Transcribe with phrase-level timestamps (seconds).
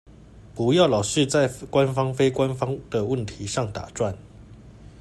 [0.55, 4.15] 不要老是在官方非官方的問題上打轉